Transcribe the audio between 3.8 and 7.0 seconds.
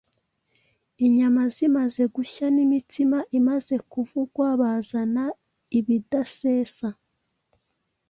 kuvugwa bazana ibidasesa